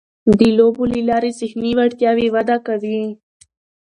[0.39, 3.01] د لوبو له لارې ذهني وړتیاوې وده کوي.